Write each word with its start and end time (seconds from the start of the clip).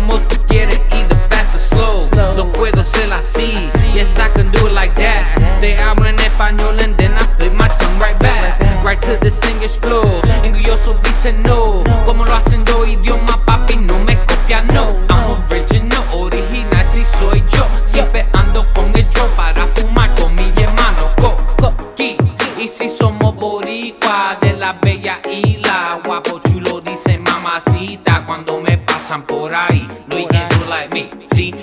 como 0.00 0.18
tú 0.20 0.36
quieres, 0.48 0.80
either 0.92 1.16
fast 1.28 1.54
or 1.54 1.60
slow. 1.60 2.34
Lo 2.36 2.50
puedo 2.52 2.80
hacer 2.80 3.12
así, 3.12 3.70
yes 3.94 4.18
I 4.18 4.28
can 4.34 4.50
do 4.52 4.66
it 4.66 4.72
like 4.72 4.94
that. 4.94 5.60
Te 5.60 5.76
hablo 5.78 6.06
en 6.06 6.18
español 6.20 6.80
and 6.80 6.96
then 6.96 7.12
I 7.12 7.24
flip 7.36 7.52
my 7.52 7.68
tongue 7.68 7.98
right 7.98 8.18
back. 8.18 8.58
Right 8.84 9.00
to 9.02 9.16
the 9.20 9.30
singer's 9.30 9.76
flow. 9.76 10.04
Engulloso 10.44 10.98
dicen 11.04 11.42
no, 11.42 11.84
como 12.04 12.24
lo 12.24 12.34
hacen 12.34 12.64
yo, 12.64 12.86
idioma 12.86 13.44
papi, 13.44 13.76
no 13.76 13.98
me 14.00 14.16
copia, 14.16 14.62
no. 14.62 14.88
I'm 15.10 15.42
original, 15.50 16.02
original, 16.12 16.84
si 16.84 17.04
soy 17.04 17.42
yo. 17.50 17.66
Siempre 17.84 18.26
ando 18.32 18.66
con 18.72 18.90
el 18.94 19.08
show 19.10 19.28
para 19.36 19.66
fumar 19.74 20.10
con 20.14 20.34
mi 20.34 20.50
hermano. 20.56 21.10
Go, 21.18 21.36
go, 21.58 21.94
ki. 21.94 22.16
Y 22.58 22.68
si 22.68 22.88
somos 22.88 23.34
boricua 23.34 24.38
de 24.40 24.54
la 24.54 24.72
bella 24.74 25.20
isla, 25.24 26.00
guapo 26.04 26.38
chulo 26.40 26.80
dice 26.80 27.18
mamacita 27.18 28.24
cuando 28.26 28.60
me 28.60 28.76
pasan 28.78 29.22
por 29.22 29.54
ahí. 29.54 29.88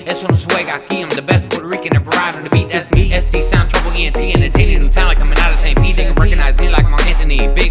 Eso 0.07 0.27
no 0.27 0.37
juega 0.37 0.75
aquí. 0.75 1.01
I'm 1.01 1.09
the 1.09 1.21
best 1.21 1.49
Puerto 1.49 1.67
Rican 1.67 1.95
ever 1.95 2.09
ride 2.09 2.35
on 2.35 2.43
the 2.43 2.49
beat. 2.49 2.69
That's 2.69 2.89
me. 2.91 3.11
ST 3.11 3.43
Sound 3.43 3.69
Trouble 3.69 3.91
ENT 3.91 4.17
entertaining 4.17 4.79
new 4.79 4.89
talent 4.89 5.19
coming 5.19 5.37
out 5.39 5.51
of 5.51 5.59
St. 5.59 5.77
Pete. 5.81 5.95
They 5.95 6.05
can 6.05 6.15
recognize 6.15 6.57
me 6.57 6.69
like 6.69 6.87
Mark 6.89 7.05
Anthony, 7.05 7.47
Big 7.49 7.66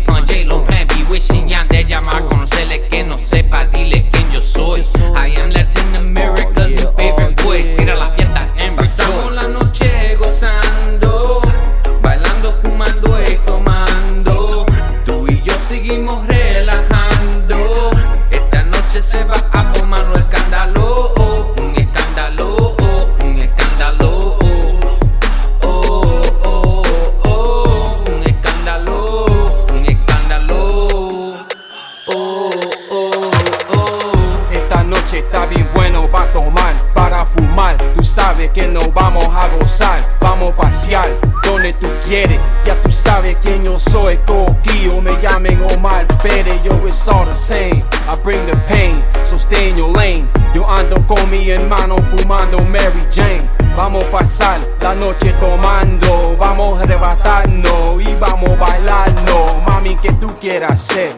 que 38.57 38.67
nos 38.67 38.91
vamos 38.95 39.29
a 39.35 39.55
gozar, 39.55 40.03
vamos 40.19 40.55
a 40.55 40.57
pasear 40.57 41.11
donde 41.45 41.75
tú 41.75 41.89
quieres. 42.07 42.41
Ya 42.65 42.75
tú 42.77 42.91
sabes 42.91 43.37
quién 43.43 43.63
yo 43.63 43.79
soy, 43.79 44.17
Coquillo. 44.27 45.03
Me 45.03 45.13
llamen 45.21 45.63
Omar 45.75 46.07
Pérez, 46.23 46.63
yo 46.65 46.73
it's 46.87 47.07
all 47.07 47.27
the 47.27 47.35
same. 47.35 47.85
I 48.09 48.17
bring 48.25 48.41
the 48.47 48.57
pain, 48.67 49.03
so 49.27 49.37
stay 49.37 49.69
in 49.69 49.77
your 49.77 49.93
lane. 49.95 50.27
Yo 50.55 50.65
ando 50.67 51.07
con 51.07 51.31
mi 51.31 51.51
hermano 51.51 51.99
fumando 51.99 52.59
Mary 52.71 53.05
Jane. 53.11 53.47
Vamos 53.77 54.03
a 54.05 54.11
pasar 54.11 54.59
la 54.81 54.95
noche 54.95 55.35
tomando, 55.35 56.35
vamos 56.39 56.81
a 56.81 56.85
arrebatarnos 56.85 58.01
y 58.01 58.15
vamos 58.19 58.53
a 58.53 58.57
bailarnos. 58.57 59.63
Mami, 59.67 59.97
que 59.97 60.13
tú 60.13 60.31
quieras 60.41 60.71
hacer? 60.73 61.13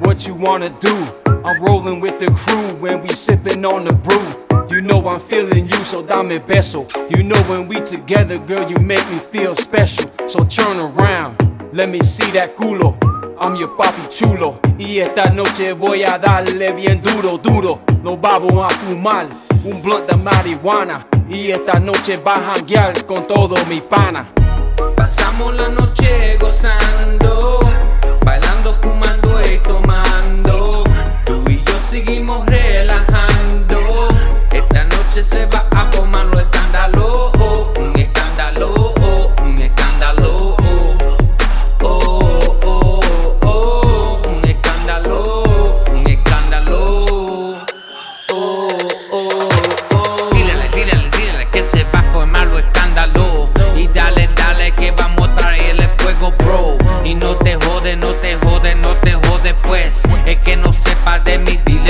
What 0.00 0.26
you 0.26 0.34
wanna 0.34 0.70
do? 0.80 0.96
I'm 1.44 1.62
rolling 1.62 2.00
with 2.00 2.18
the 2.18 2.32
crew 2.32 2.74
when 2.80 3.00
we 3.00 3.10
sipping 3.10 3.64
on 3.64 3.84
the 3.84 3.92
brew. 3.92 4.49
You 4.70 4.80
know 4.80 5.04
I'm 5.08 5.18
feeling 5.18 5.68
you, 5.68 5.84
so 5.84 6.00
dame 6.00 6.38
beso. 6.38 6.86
You 7.10 7.24
know 7.24 7.36
when 7.48 7.66
we 7.66 7.80
together, 7.80 8.38
girl, 8.38 8.70
you 8.70 8.76
make 8.78 9.04
me 9.10 9.18
feel 9.18 9.56
special. 9.56 10.08
So 10.28 10.44
turn 10.44 10.78
around, 10.78 11.36
let 11.72 11.88
me 11.88 12.00
see 12.02 12.30
that 12.30 12.56
culo. 12.56 12.96
I'm 13.40 13.56
your 13.56 13.76
papi 13.76 14.08
chulo. 14.08 14.60
Y 14.78 14.98
esta 14.98 15.28
noche 15.30 15.72
voy 15.72 16.04
a 16.04 16.18
darle 16.18 16.70
bien 16.72 17.02
duro, 17.02 17.36
duro. 17.36 17.80
Nos 18.04 18.20
vamos 18.20 18.64
a 18.64 18.68
fumar 18.76 19.26
un 19.64 19.82
blunt 19.82 20.06
de 20.06 20.16
marihuana. 20.16 21.04
Y 21.28 21.50
esta 21.50 21.80
noche 21.80 22.16
va 22.18 22.36
a 22.36 22.54
janguear 22.54 23.04
con 23.06 23.26
todo 23.26 23.56
mi 23.68 23.80
pana. 23.80 24.32
Pasamos 24.96 25.52
la 25.56 25.68
noche 25.68 26.38
gozando, 26.38 26.89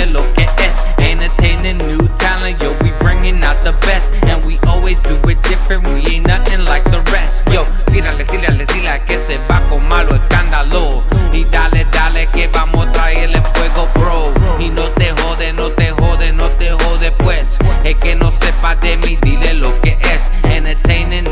to 0.00 0.06
look 0.06 0.38
at 0.38 0.48
us. 0.60 0.76
Entertaining 0.98 1.78
new 1.78 2.08
talent, 2.16 2.60
yo, 2.62 2.72
we 2.82 2.90
bringing 3.00 3.42
out 3.42 3.62
the 3.62 3.72
best. 3.86 4.12
And 4.24 4.44
we 4.44 4.58
always 4.66 4.98
do 5.00 5.16
it 5.28 5.42
different, 5.42 5.86
we 5.86 6.00
ain't 6.14 6.26
nothing 6.26 6.64
like 6.64 6.84
the 6.84 7.00
rest. 7.12 7.44
Yo, 7.52 7.64
tírale, 7.92 8.24
tírale, 8.24 8.66
tírale, 8.66 9.04
que 9.06 9.18
se 9.18 9.38
va 9.48 9.60
con 9.68 9.86
malo 9.88 10.14
escándalo. 10.14 11.02
Y 11.32 11.44
dale, 11.44 11.86
dale, 11.92 12.26
que 12.28 12.48
vamos 12.48 12.86
a 12.86 12.92
traerle 12.92 13.40
fuego, 13.54 13.88
bro. 13.94 14.32
Y 14.58 14.68
no 14.68 14.84
te 14.90 15.12
jode, 15.12 15.52
no 15.52 15.70
te 15.70 15.90
jode, 15.90 16.32
no 16.32 16.48
te 16.50 16.70
jode, 16.70 17.12
pues. 17.12 17.58
Es 17.84 17.96
que 17.98 18.14
no 18.14 18.30
sepa 18.30 18.74
de 18.76 18.96
mí, 18.98 19.18
dile 19.20 19.54
lo 19.54 19.72
que 19.80 19.98
es. 20.00 20.30
Entertaining 20.44 21.29